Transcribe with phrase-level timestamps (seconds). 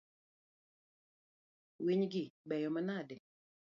[1.85, 3.15] Winygi beyo manade?